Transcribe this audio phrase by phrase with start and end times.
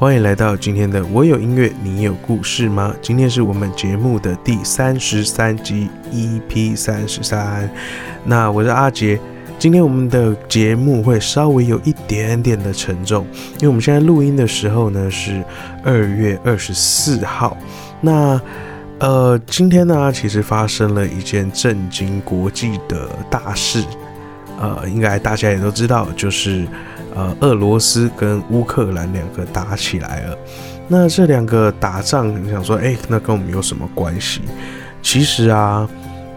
[0.00, 2.94] 欢迎来到今天的我有音乐，你有故事吗？
[3.02, 7.68] 今天是我们节目的第三十三集，EP 三十三。
[8.24, 9.18] 那我是阿杰，
[9.58, 15.42] 今天我们的节目会稍微有一点点的沉重，因为我们现在录音的时候呢是
[15.82, 17.56] 二月二十四号。
[18.00, 18.40] 那
[19.00, 23.82] 呃，今天呢其实发生了一件震惊国际的大事，
[24.60, 26.64] 呃，应该大家也都知道，就是。
[27.14, 30.38] 呃，俄罗斯跟乌克兰两个打起来了。
[30.86, 34.42] 那这两个打仗，你想说，哎，那跟我们有什么关系？
[35.02, 35.88] 其实啊，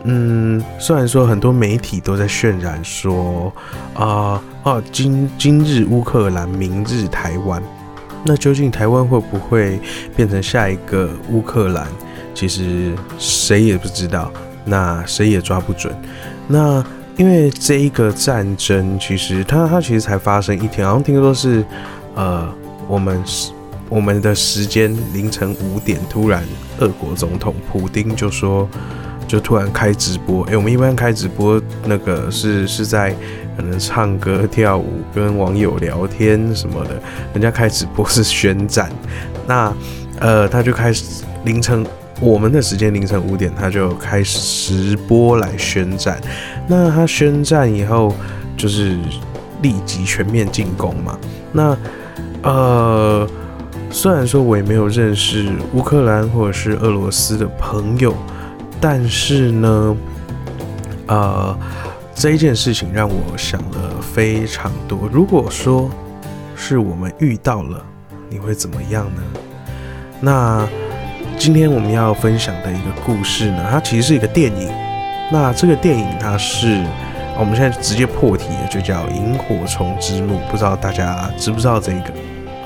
[0.04, 3.54] 嗯，虽然说很多媒体都在渲染说，
[3.94, 7.62] 啊，哦，今今日乌克兰，明日台湾。
[8.24, 9.80] 那究竟台湾会不会
[10.16, 11.88] 变成下一个乌克兰？
[12.34, 14.32] 其实谁也不知道，
[14.66, 15.94] 那谁也抓不准。
[16.48, 16.84] 那。
[17.18, 21.64] 因为这一个战争，其实它它其实才发生一天，好像听说是，
[22.16, 22.48] 呃，
[22.88, 23.24] 我们
[23.90, 26.44] 我们的时间凌晨五点，突然
[26.80, 28.68] 俄国总统普丁就说，
[29.28, 30.44] 就突然开直播。
[30.46, 33.16] 哎，我们一般开直播那个是是在
[33.56, 36.92] 可能唱歌跳舞，跟网友聊天什么的，
[37.34, 38.90] 人家开直播是宣战。
[39.46, 39.74] 那
[40.20, 41.86] 呃，他就开始凌晨。
[42.20, 44.38] 我们的时间凌晨五点，他就开始
[44.92, 46.22] 直播来宣战。
[46.68, 48.14] 那他宣战以后，
[48.56, 48.96] 就是
[49.64, 51.18] 立即全面进攻嘛。
[51.52, 51.76] 那
[52.44, 53.28] 呃，
[53.90, 58.16] 虽然说我也没有认识乌克兰或者是俄罗斯的朋友，
[58.80, 59.98] 但是呢，
[61.08, 61.58] 呃，
[62.14, 65.10] 这一件事情让我想了非常多。
[65.12, 65.90] 如果说
[66.56, 67.84] 是我们遇到了，
[68.30, 69.24] 你会怎么样呢？
[70.20, 70.70] 那。
[71.44, 74.72] 今天我们要分享的一个故事呢，它其实是一个电影。
[75.32, 76.86] 那这个电影它是，
[77.36, 80.36] 我们现在直接破题，就叫《萤火虫之墓》。
[80.52, 82.14] 不知道大家知不知道这个？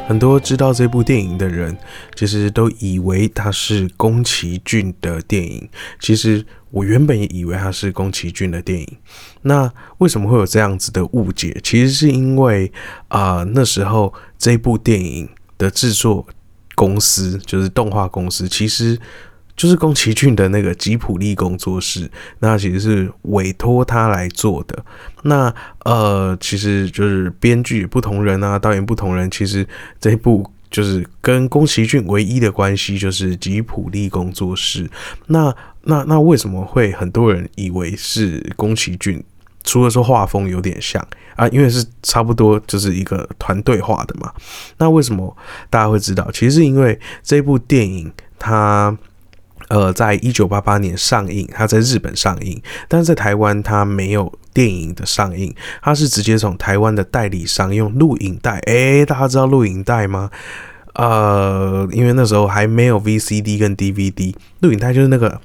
[0.09, 1.77] 很多知道这部电影的人，
[2.15, 5.69] 其实都以为它是宫崎骏的电影。
[6.01, 8.97] 其实我原本也以为它是宫崎骏的电影。
[9.43, 11.57] 那为什么会有这样子的误解？
[11.63, 12.69] 其实是因为
[13.07, 16.27] 啊，那时候这部电影的制作。
[16.75, 18.99] 公司就是动画公司，其实
[19.57, 24.85] 就是宫崎骏的那个吉普力工作室，那其实是委托他来做的。
[25.23, 25.53] 那
[25.85, 29.65] 呃，其实就是编剧不同人啊，导演不同人，其实
[29.99, 34.89] 这一部就是跟宫崎骏唯一的关系就是吉普力工作室。
[35.27, 39.23] 那那那为什么会很多人以为是宫崎骏？
[39.65, 41.05] 除了说画风有点像
[41.35, 44.31] 啊，因为是差不多就是一个团队画的嘛。
[44.77, 45.35] 那为什么
[45.69, 46.29] 大家会知道？
[46.31, 48.09] 其实是因为这部电影
[48.39, 48.97] 它
[49.67, 58.59] 呃，在一九八八年上映，它在日本上映，但是在台湾它没有电影的上映，它是直接从台湾的代理商用录影带。
[58.67, 60.29] 诶，大家知道录影带吗？
[60.93, 65.41] 呃，因为那时候还没有 VCD 跟 DVD，录影带就是那个。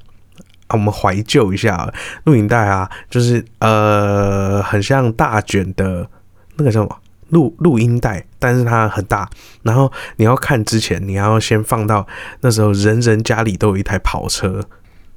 [0.70, 1.92] 啊我们怀旧一下
[2.24, 6.08] 录影带啊，就是呃，很像大卷的
[6.56, 6.96] 那个叫什么
[7.30, 9.28] 录录音带，但是它很大。
[9.62, 12.06] 然后你要看之前，你要先放到
[12.40, 14.64] 那时候，人人家里都有一台跑车。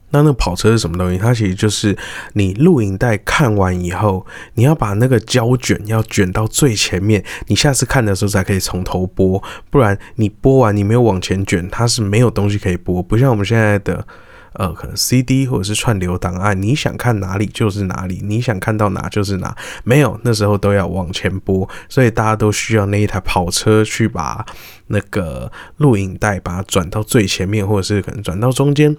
[0.10, 1.18] 那那跑车是什么东西？
[1.18, 1.98] 它其实就是
[2.34, 9.44] 你录影带看完以后，你要把那个胶卷要卷到最前面，你下次看的时候才可以从头播。
[9.72, 13.02] 不然你播完你没有往前卷，它是没有东西可以播。
[13.02, 14.06] 不像我们现在的。
[14.54, 24.46] 呃，可能 CD 或者是串流档案，你想看哪里就是哪里，你想看到哪就是哪，没有那时候都要往前播，所以大家都需要那一台跑车去把
[24.88, 28.96] 那个录影带把它转到最前面，或者是可能转到中间，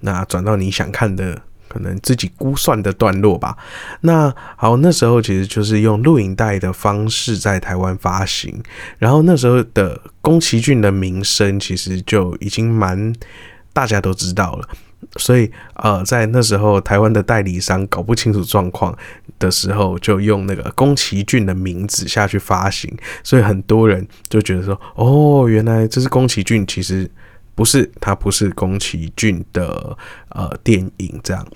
[0.00, 3.56] 那转到你想看的，可能自己估算的段落吧。
[4.02, 8.62] 那好，那时候其实就是用录影带的方式在台湾发行，
[8.98, 13.12] 然后那时候的宫崎骏的名声其实就已经蛮。
[13.76, 14.66] 大家都知道了，
[15.16, 18.96] 所以呃，在那时候台湾的代理商搞不清楚状况
[19.38, 22.90] 的时候，就用那个宫崎骏的名字下去发行，
[23.22, 27.06] 所以很多人就觉得说，哦，原来这是宫崎骏，其实
[27.54, 29.94] 不是，它不是宫崎骏的
[30.30, 31.46] 呃电影这样。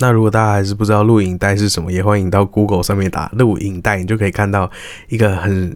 [0.00, 4.70] 那如果大家还是不知道录影带是什么，也欢迎到 Google 上面打录影带，你就可以看到
[5.08, 5.74] 一个很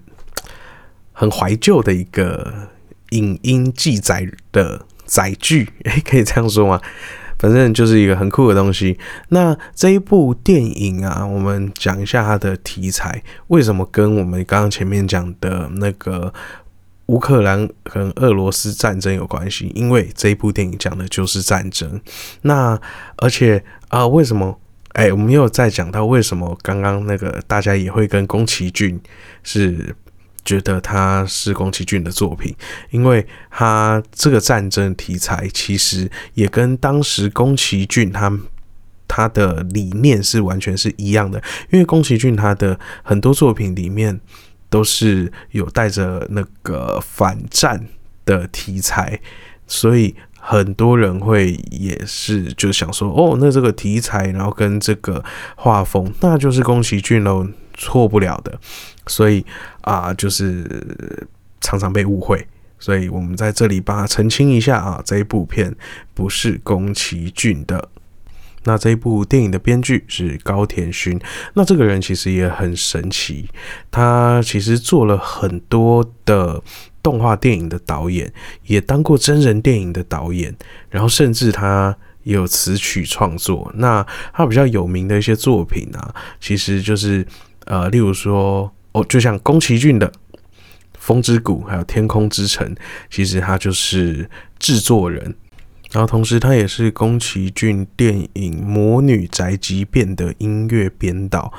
[1.14, 2.68] 很怀旧的一个
[3.12, 4.84] 影音记载的。
[5.08, 6.80] 载具， 诶，可以这样说吗？
[7.38, 8.98] 反正就是一个很酷的东西。
[9.28, 16.34] 那这一部电影啊，我们讲一下它的题材，为什么跟我们刚刚前面讲的那个
[17.06, 19.70] 乌克兰跟俄罗斯战争有关系？
[19.76, 22.00] 因为这一部电影讲的就是战争。
[22.42, 22.76] 那
[23.18, 24.58] 而且啊，为什么？
[24.94, 29.00] 哎，我们又再讲到为什么刚刚那个大家也会跟宫崎骏
[29.44, 29.94] 是。
[30.48, 32.54] 觉得它是宫崎骏的作品，
[32.90, 38.32] 因为他这个战争题材其实也跟当时宫崎骏他
[39.06, 44.18] 他的理念是完全是一样的，因为宫崎骏他的很多作品里面
[44.70, 47.86] 都是有带着那个反战
[48.24, 49.20] 的题材，
[49.66, 50.14] 所以。
[50.40, 55.22] 很多人会也是就想说，哦，那这个题材，然后跟这个
[55.56, 57.46] 画风，那就是宫崎骏喽，
[57.78, 58.60] 错不了的。
[59.06, 59.42] 所以
[59.80, 61.26] 啊，就是
[61.62, 62.46] 常常被误会，
[62.78, 65.74] 所以我们在这里帮他澄清一下啊，这一部片
[66.12, 67.88] 不是宫崎骏的。
[68.64, 71.18] 那这一部电影的编剧是高田勋，
[71.54, 73.48] 那这个人其实也很神奇，
[73.90, 76.62] 他其实做了很多的。
[77.00, 78.30] 动画电影的导演，
[78.66, 80.54] 也当过真人电影的导演，
[80.90, 83.72] 然后甚至他也有词曲创作。
[83.76, 87.26] 那他比较有名的一些作品啊，其实就是
[87.68, 90.08] 呃，例如说哦，就像宫崎骏的
[90.98, 92.66] 《风之谷》还有《天空之城》，
[93.10, 94.28] 其实他就是
[94.58, 95.22] 制作人，
[95.92, 101.52] 然后同时他也是宫崎骏电影《魔女宅急便》的音乐编导。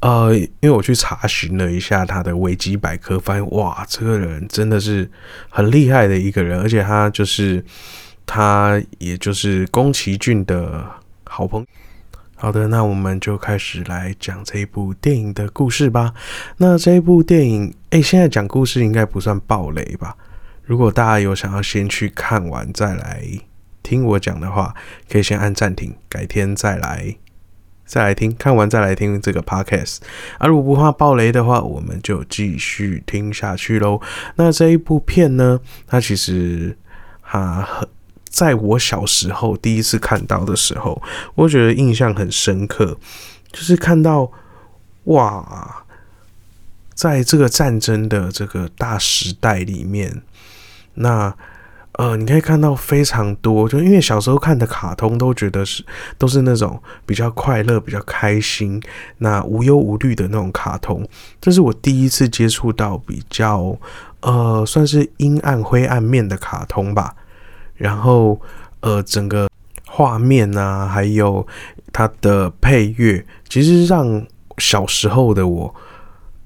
[0.00, 5.10] 呃，因为我去查询了一下他的维基百科，发现哇，这个人真的是
[5.50, 7.64] 很厉害的一个人，而且他就是
[8.26, 10.84] 他，也就是宫崎骏的
[11.24, 11.66] 好朋友。
[12.44, 16.12] 好的，那我们就开始来讲这一部电影的故事吧。
[16.58, 20.14] 那这一部电影，哎，现在讲故事应该不算暴雷吧？
[20.62, 23.24] 如果大家有想要先去看完再来
[23.82, 24.74] 听我讲的话，
[25.10, 27.16] 可以先按暂停，改天再来。
[27.86, 30.00] 再来听，看完再来听这个 podcast。
[30.38, 34.02] 而如果不怕爆雷的话，我们就继续听下去喽。
[34.34, 36.76] 那这一部片呢，它其实
[37.22, 37.66] 哈，
[38.34, 41.00] 在我小时候第一次看到的时候，
[41.36, 42.98] 我觉得印象很深刻，
[43.52, 44.30] 就是看到
[45.04, 45.84] 哇，
[46.94, 50.22] 在这个战争的这个大时代里面，
[50.94, 51.32] 那。
[51.96, 55.84] 呃，你可以看到非常多，就因为小时候看的卡通都觉得是
[56.18, 58.82] 都是那种比较快乐、比较开心、
[59.18, 61.08] 那无忧无虑的那种卡通。
[61.40, 63.78] 这是我第一次接触到比较
[64.22, 67.14] 呃，算是阴暗灰暗面的卡通吧。
[67.76, 68.40] 然后
[68.80, 69.48] 呃，整个
[69.86, 71.46] 画面啊，还有
[71.92, 74.26] 它的配乐，其实让
[74.58, 75.74] 小时候的我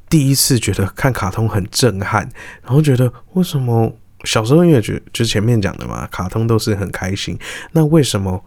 [0.08, 2.28] 第一次觉得看卡通很震撼，
[2.62, 3.94] 然后觉得为什么？
[4.24, 7.38] 小时候因为觉就前面讲的嘛，卡通都是很开心。
[7.70, 8.44] 那为什么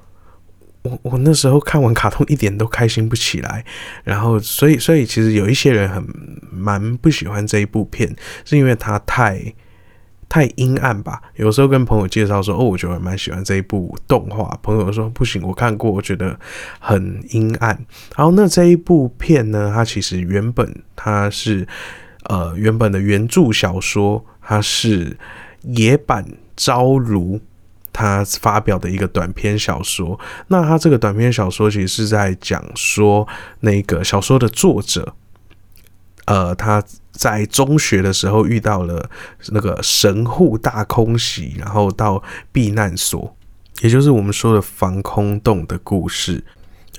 [0.82, 3.64] 我我那时候看完卡通一点都开心不起来？
[4.04, 6.06] 然后所以所以其实有一些人很
[6.52, 8.14] 蛮不喜欢这一部片，
[8.44, 9.42] 是因为它太
[10.32, 11.22] 太阴暗吧？
[11.36, 14.58] 有时候跟朋友介绍说，哦，我觉得蛮喜欢这一部动画。
[14.64, 16.40] 朋友说不行，我看过，我觉得
[16.80, 17.78] 很阴暗。
[18.16, 21.68] 然后那这一部片呢，它其实原本它是
[22.30, 25.18] 呃原本的原著小说，它是。
[25.64, 26.26] 野坂
[26.56, 27.40] 昭如
[27.94, 33.28] 他发表的一个短篇小说，那他这个短篇小说其实是在讲说，
[33.60, 35.14] 那个小说的作者，
[36.32, 36.82] 呃，他
[37.12, 39.10] 在中学的时候遇到了
[39.50, 42.24] 那个神户大空袭，然后到
[42.54, 43.36] 避难所，
[43.82, 46.42] 也就是我们说的防空洞的故事。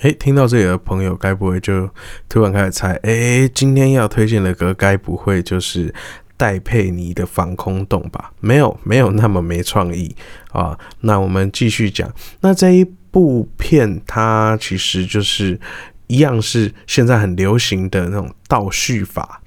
[0.02, 1.88] 诶，听到这里的朋友，该不会就
[2.29, 5.94] 突然开始猜，诶，今天要推荐的歌，该不会就是？
[6.34, 10.12] 戴佩妮的防空洞吧，没有没有那么没创意
[10.51, 10.77] 啊。
[11.03, 15.60] 那我们继续讲，那这一部片它其实就是
[16.12, 19.40] 一样是现在很流行的那种倒叙法。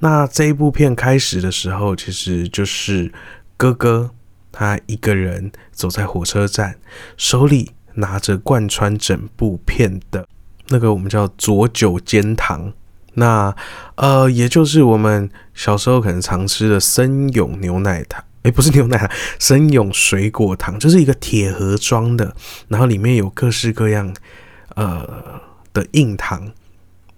[0.00, 3.10] 那这一部片开始的时候，其实就是
[3.56, 4.10] 哥哥
[4.52, 6.76] 他一个人走在火车站，
[7.16, 10.26] 手里拿着贯穿整部片的
[10.68, 12.72] 那个我们叫左九间糖。
[13.14, 13.54] 那
[13.94, 22.34] 呃，也就是我们小时候可能常吃的森永牛奶糖，诶，不是牛奶糖，森永水果糖，就是一个铁盒装的，
[22.68, 24.12] 然后里面有各式各样
[24.74, 25.40] 呃
[25.74, 26.50] 的硬糖。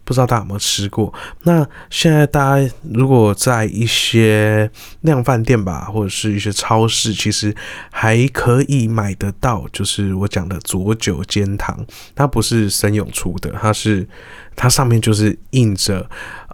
[0.02, 1.12] 不知道大家有没有吃过？
[1.42, 4.70] 那现在大家如果在一些
[5.00, 7.52] 量饭店吧，或者是一些超市，其实
[7.90, 9.66] 还可以买得到。
[9.72, 11.84] 就是我讲的左九间糖，
[12.14, 14.08] 它不是森永出的，它是
[14.54, 16.08] 它上面就是印着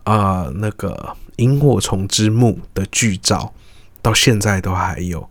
[0.05, 3.53] 啊那个萤火虫之墓的剧照，
[4.01, 5.29] 到现在都还有。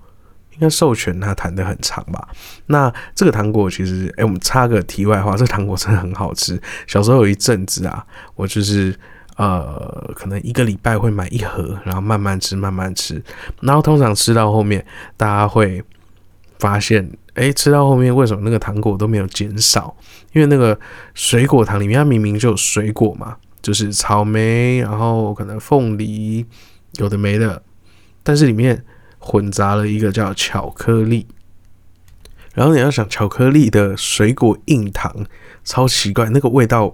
[0.61, 2.29] 应该授权他谈的很长吧？
[2.67, 6.61] 那这个糖果其实，哎，我们插个题外话，这个糖果真的很好吃。
[6.85, 8.95] 小时候有一阵子啊，我就是
[9.37, 13.19] 呃，可能一个礼拜会买一盒，然后慢慢吃，慢慢吃。
[13.61, 14.85] 然后通常吃到后面，
[15.17, 15.83] 大家会
[16.59, 19.95] 发现，哎，吃到后面为什么那个糖果都没有减少？
[20.33, 20.79] 因为那个
[21.15, 26.45] 水果糖里面它明明就有水果嘛，就是草莓，然后可能凤梨，
[26.99, 27.63] 有的没的，
[28.21, 28.85] 但是里面
[29.21, 31.25] 混杂了一个叫巧克力。
[32.53, 35.25] 然后你要想巧克力的水果硬糖，
[35.63, 36.91] 超奇怪，那个味道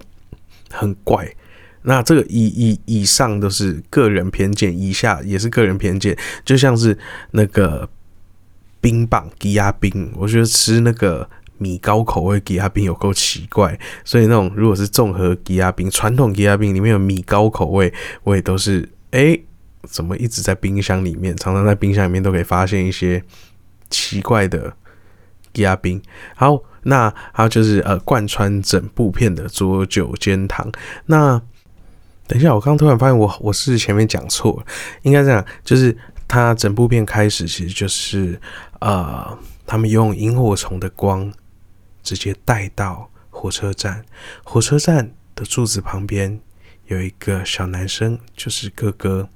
[0.70, 1.34] 很怪。
[1.82, 6.16] 那这个以以以上都是个人偏见，以下也是个人偏见，
[6.46, 6.96] 就像是
[7.32, 7.90] 那个
[8.80, 13.80] 冰棒吉亚冰，我觉得吃那个米糕口味吉亚冰有够奇怪。
[14.04, 17.92] 所以那种如果是综合吉亚冰，传统吉亚冰里面有米糕口味，
[18.24, 19.40] 我也都是哎，
[19.84, 23.24] 怎么一直在冰箱里面，常常在冰箱里面都可以发现一些
[23.90, 24.76] 奇怪的。
[25.54, 26.00] 压冰，
[26.36, 30.72] 好，那还有就是呃，贯穿整部片的桌酒间堂。
[31.08, 31.42] 那
[32.28, 34.64] 等一下，我刚突然发现我我是前面讲错，
[35.02, 38.40] 应该这样，就是他整部片开始其实就是
[38.82, 41.34] 呃，他们用萤火虫的光
[42.04, 44.06] 直接带到火车站，
[44.44, 46.40] 火车站的柱子旁边
[46.86, 49.28] 有一个小男生，就是哥哥，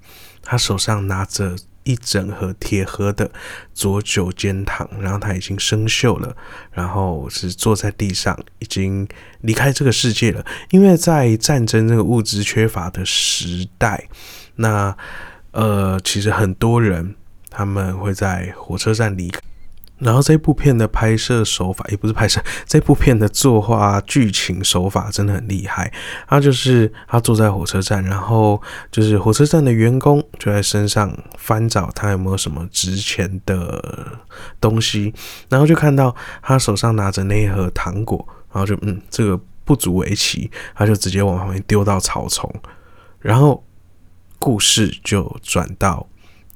[0.43, 1.55] 他手上拿着。
[1.83, 3.31] 一整盒铁盒的
[3.74, 6.38] 左酒煎糖，然后他已经生锈了，
[6.71, 9.07] 然后是坐在地上，已经
[9.39, 10.45] 离开这个世界了。
[10.69, 14.07] 因为在战争这个物资缺乏的时代，
[14.57, 14.95] 那
[15.53, 17.15] 呃，其实很多人
[17.50, 19.41] 他们会在火车站离开。
[20.01, 25.93] 然后这部片的拍摄手法也不是拍摄，这部片的作画剧情手法真的很厉害。
[26.27, 28.60] 他就是他坐在火车站，然后
[28.91, 34.20] 就是火车站的员工就在身上翻找他有没有什么值钱的
[34.60, 35.13] 东西，
[35.50, 42.51] 然后就看到他手上拿着那一盒糖果，然后就嗯，这个不足为奇，他就直接往旁边丢到草丛，
[43.20, 43.63] 然后
[44.39, 46.08] 故事就转到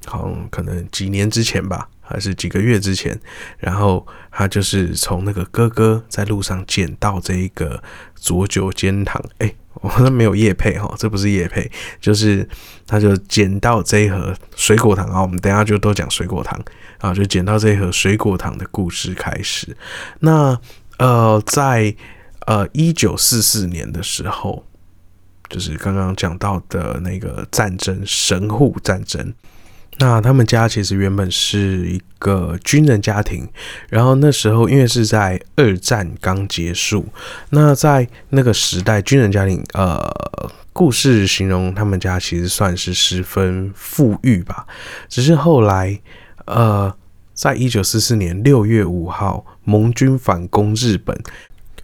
[0.04, 1.88] 好可能几年之前吧。
[2.08, 3.18] 还是几个月之前，
[3.58, 7.82] 然后他就是从那个哥哥在路上捡到这一个
[8.14, 11.70] 浊酒煎糖，哎，我们没有叶配哈，这不是叶配，
[12.00, 12.48] 就是
[12.86, 16.58] 他就捡到这一盒水果糖啊，我们等下就都讲水果糖
[16.98, 19.76] 啊，就捡到这一盒水果糖的故事开始。
[20.20, 20.58] 那
[20.98, 21.94] 呃，在
[22.46, 24.64] 呃一九四四年的时候，
[25.48, 29.34] 就是刚刚讲到的那个战争神户战争。
[29.98, 33.48] 那他们家其实原本是一个军人家庭，
[33.88, 37.06] 然后那时候因为是在二战刚结束，
[37.50, 40.06] 那在那个时代，军人家庭，呃，
[40.74, 44.66] 故事形容他们家其实算是十分富裕吧。
[45.08, 45.98] 只是后来，
[46.44, 46.94] 呃，
[47.32, 51.18] 在一九四四年六月五号，盟军反攻日本，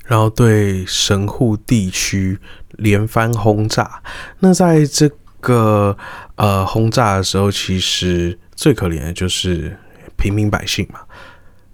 [0.05, 2.39] 然后对神户地区
[2.73, 4.03] 连番轰炸。
[4.41, 5.97] 那在这个
[6.43, 9.79] 呃，轰炸的时候，其实最可怜的就是
[10.17, 10.99] 平民百姓嘛。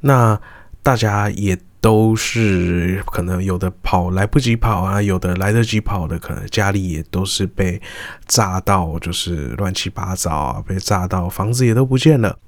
[0.00, 0.38] 那
[0.82, 7.80] 大家也都是可能有的跑来不及跑啊，有的来得及跑的，可能家里也都是被
[8.26, 12.38] 炸到，就是乱七八糟啊，被炸到房子也都不见了。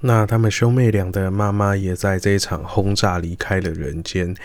[0.00, 4.36] 那他们兄妹俩的妈妈也在这一场轰炸离开了人间。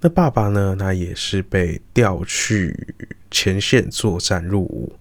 [0.00, 2.94] 那爸爸呢，他也是被调去
[3.30, 4.92] 前线作战入伍。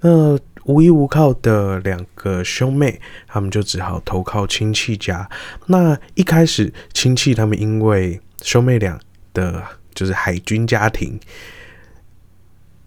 [0.00, 5.28] 那无依无靠的两个兄妹，他们就只好投靠亲戚家。
[5.66, 8.98] 那一开始，亲戚他们因为兄妹俩
[9.32, 9.62] 的，
[9.94, 11.18] 就是海军家庭，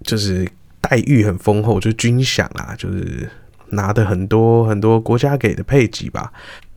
[0.03, 0.49] 就是
[0.81, 3.29] 待遇很丰厚，就军饷啊，就是
[3.69, 6.31] 拿的很多很多国家给的配给吧。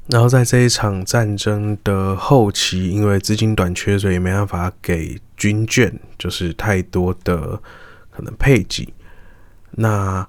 [0.09, 7.61] 然后在这一场战争的后期，因为资金短缺，所以没办法给军眷，就是太多的
[8.11, 8.93] 可能配给。
[9.71, 10.27] 那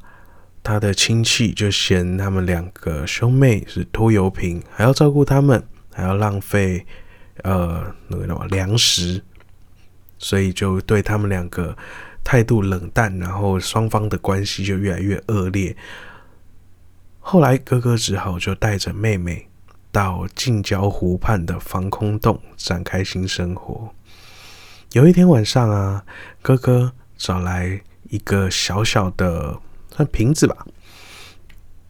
[0.63, 5.61] 他的亲戚就嫌他们两个兄妹是拖油瓶，还要照顾他们，
[5.93, 6.85] 还要浪费
[7.43, 9.21] 呃那个什么粮食，
[10.17, 11.77] 所以就对他们两个
[12.23, 15.75] 态度冷淡，然后双方的关系就越来越恶劣。
[17.19, 19.47] 后来哥哥只好就带着妹妹
[19.91, 23.93] 到近郊湖畔的防空洞展开新生活。
[24.93, 26.03] 有一天晚上啊，
[26.41, 27.81] 哥哥找来。
[28.09, 29.59] 一个小小的
[29.95, 30.65] 算瓶子吧，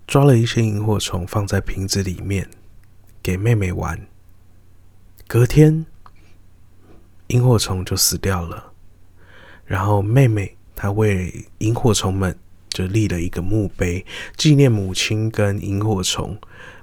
[0.06, 2.50] 抓了一些萤火虫放在瓶子里面
[3.22, 4.06] 给妹妹玩。
[5.28, 5.86] 隔天，
[7.28, 8.72] 萤火虫就死掉了。
[9.66, 12.38] 然后妹妹她为萤火虫们
[12.70, 14.06] 就立了一个墓碑，
[14.36, 16.38] 纪念母亲跟萤火虫。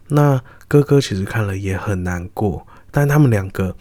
[0.08, 3.76] 那哥哥其实看了也很难过，但他们两个。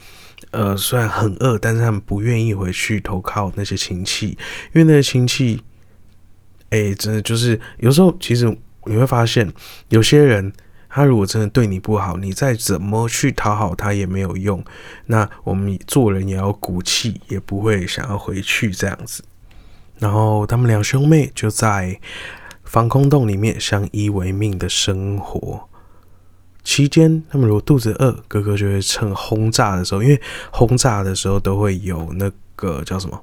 [0.51, 4.29] 呃，虽然很饿，但是他们不愿意回去投靠那些亲戚，
[4.73, 5.61] 因为那些亲戚，
[6.69, 8.45] 哎，真的就是有时候，其实
[8.85, 9.51] 你会发现，
[9.89, 10.51] 有些人
[10.89, 14.63] 他如果真的对你不好，你再怎么去讨好他也没有用。
[15.05, 19.23] 那我们做人也要骨气，也不会想要回去这样子。
[19.99, 21.99] 然后他们两兄妹就在
[22.63, 25.67] 防空洞里面相依为命的生活。
[26.63, 30.21] 期间，他们如果肚子饿，哥哥就会趁轰炸的时候，因为
[30.51, 33.21] 轰炸的时候都会有那个叫什么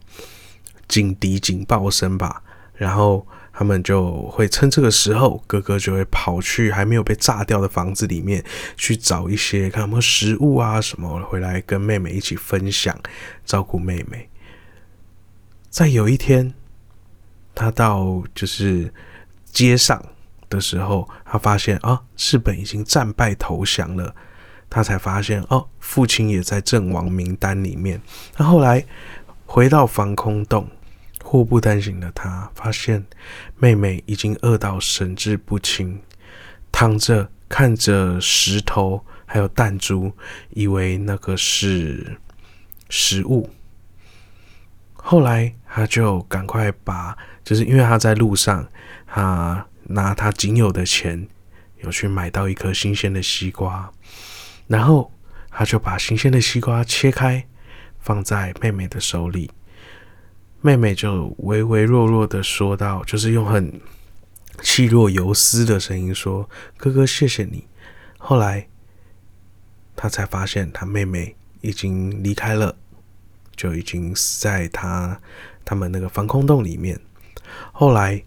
[0.88, 2.42] 警笛警报声吧，
[2.74, 3.26] 然后
[3.56, 8.44] 他们就会趁这个时候，哥哥就会跑去还没有被炸掉的房子里面
[8.76, 12.96] 去找一些看有没有食物啊什么回来跟妹妹一起分享，
[13.44, 14.28] 照顾妹妹。
[15.70, 16.52] 在有一天，
[17.54, 18.92] 他到就是
[19.50, 20.00] 街上。
[20.48, 24.14] 的时候，他发现啊，日本已经战败投降了。
[24.70, 28.00] 他才发现哦，父亲也在阵亡名单里面。
[28.36, 28.84] 那后来
[29.44, 30.70] 回到防空洞，
[31.26, 33.04] 祸不单行的他发现
[33.56, 36.00] 妹妹已经饿到神志不清，
[36.70, 40.12] 躺着看着石头还有弹珠，
[40.50, 42.16] 以为那个是
[42.88, 43.50] 食物。
[44.92, 48.68] 后来他就赶快把，就是因为他在路上，
[49.06, 49.66] 他。
[49.88, 51.28] 拿他仅有的钱，
[51.84, 53.88] 有去买到一颗新鲜的西瓜，
[54.66, 55.12] 然后
[55.48, 57.46] 他就把新鲜的西瓜切开，
[58.00, 59.48] 放在妹妹的手里。
[60.60, 63.80] 妹妹就微微弱弱的说道，就是用很
[64.62, 67.66] 气若游丝的声音说：“哥哥，谢谢你。”
[68.18, 68.66] 后来
[69.94, 72.76] 他才发现，他妹妹已经离开了，
[73.54, 75.20] 就已经死在他
[75.64, 77.00] 他们那个防空洞里面。
[77.72, 78.22] 后来。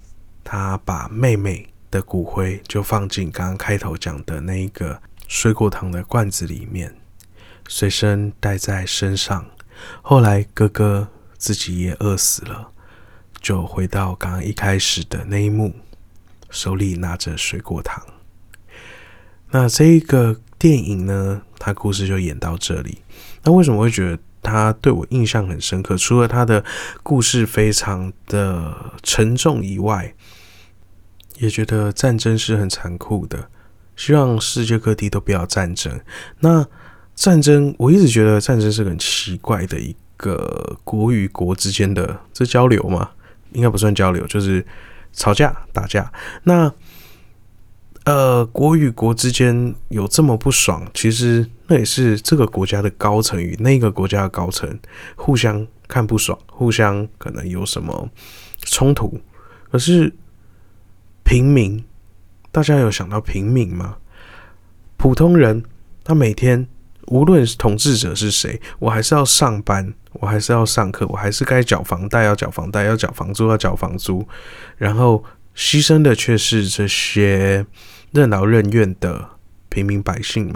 [0.51, 6.91] 他把妹妹的骨灰就放进刚刚开头讲的那一个水果糖的罐子里面，
[7.67, 9.45] 随身带在身上。
[10.01, 11.07] 后来哥哥
[11.39, 12.69] 自己也饿死了，
[13.41, 15.73] 就回到刚刚一开始的那一幕，
[16.51, 18.05] 手里拿着水果糖。
[19.49, 22.99] 那这一个电影呢，它故事就演到这里。
[23.43, 25.97] 那为什么会觉得他对我印象很深刻？
[25.97, 26.63] 除了他的
[27.01, 30.13] 故事非常的沉重以外，
[31.37, 33.49] 也觉得战争是很残酷的，
[33.95, 35.99] 希望世界各地都不要战争。
[36.39, 36.67] 那
[37.15, 43.09] 战争，我一直觉得战争是很奇怪的一个国与国之间的这交流嘛，
[43.53, 44.63] 应该不算交流，就是
[45.13, 46.11] 吵架打架。
[46.43, 46.71] 那
[48.03, 54.79] 呃，国与国之间有这么不爽，其实那也是这个国家的高层与那个国家的高层
[55.15, 58.09] 互相看不爽，互相可能有什么
[58.59, 59.19] 冲突，
[59.71, 60.13] 可是。
[61.21, 61.85] 平民，
[62.51, 63.97] 大家有想到平民吗？
[64.97, 65.63] 普通人，
[66.03, 66.67] 他每天
[67.09, 74.27] 无论统治者是谁，我还是要上班，我还是要上课，我还是该缴房贷，要缴房贷，要缴房租，要缴房租。
[74.77, 75.23] 然后
[75.55, 77.65] 牺牲的却是这些
[78.11, 79.29] 任劳任怨的
[79.69, 80.55] 平民百姓们。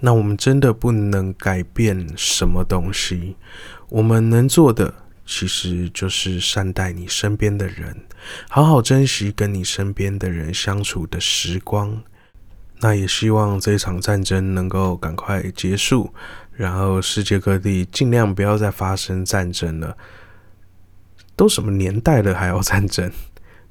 [0.00, 3.36] 那我们真的不能改变什么东西，
[3.88, 4.92] 我们能做的。
[5.30, 7.94] 其实就是善待你身边的人，
[8.48, 12.02] 好好珍惜跟你身边的人相处的时光。
[12.80, 16.12] 那也希望这场战争能够赶快结束，
[16.52, 19.96] 然后世界各地尽量不要再发生战争了。
[21.34, 23.10] 都什么年代了还要战争？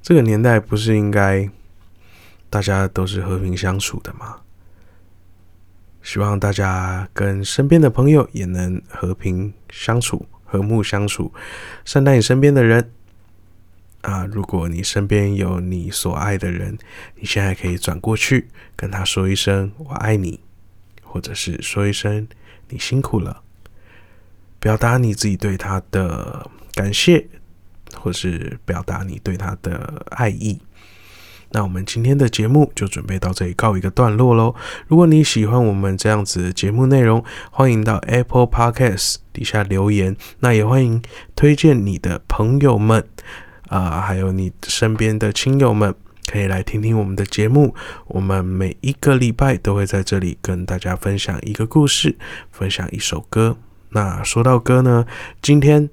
[0.02, 1.48] 这个年代不是应该
[2.48, 4.36] 大家都是和平相处的吗？
[6.02, 10.26] 希望大家跟身边的朋友也能和平相处。
[10.50, 11.30] 和睦相处，
[11.84, 12.90] 善待你身边的人
[14.02, 14.24] 啊！
[14.26, 16.78] 如果你身边有你所爱的人，
[17.16, 20.40] 你现在可以转过去跟他说一声“我爱你”，
[21.02, 22.26] 或者是说一声
[22.70, 23.42] “你辛苦了”，
[24.60, 27.26] 表达你自己对他的感谢，
[27.94, 30.60] 或是表达你对他的爱意。
[31.50, 34.54] 那我们今天的节目就准备到这里告一个段落喽。
[34.86, 40.14] 如果你喜欢我们这样子的节目内容，欢迎到 Apple Podcast 底下留言。
[40.40, 41.02] 那也欢迎
[41.34, 43.08] 推荐你的朋友们
[43.68, 45.94] 啊，还有你身边的亲友们，
[46.26, 47.74] 可以来听听我们的节目。
[48.06, 52.16] 我们每一个礼拜都会在这里跟大家分享一个故事，
[52.50, 53.56] 分享一首歌。
[53.90, 55.06] 那说到歌呢，
[55.40, 55.88] 今天。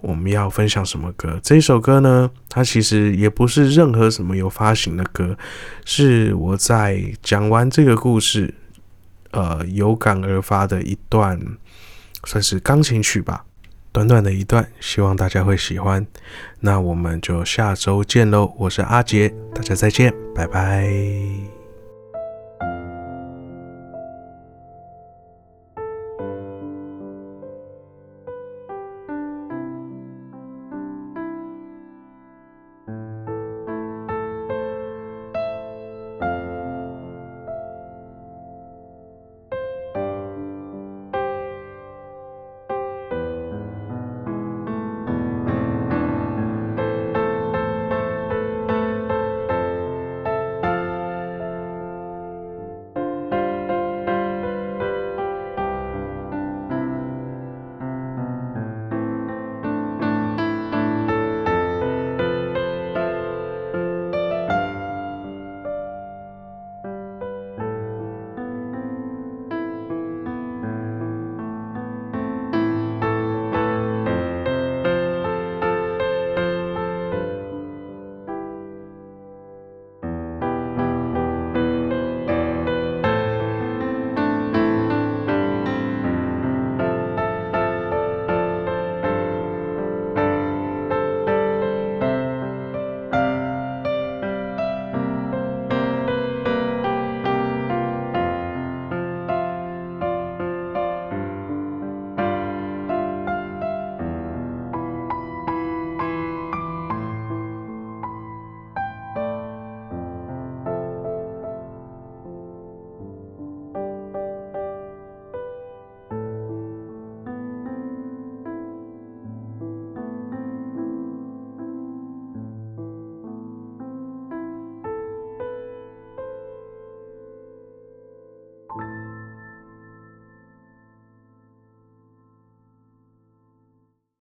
[0.00, 1.40] 我们要分享什么歌？
[1.42, 2.30] 这首歌呢？
[2.48, 5.36] 它其实也不是任何什么有发行的歌，
[5.84, 8.54] 是我在讲完这个故事，
[9.32, 11.40] 呃，有感而发的一段，
[12.22, 13.44] 算是钢琴曲吧。
[13.92, 16.06] 短短的一段，希望大家会喜欢。
[16.60, 18.52] 那我们就下周见喽！
[18.58, 21.57] 我是阿杰，大家再见，拜拜。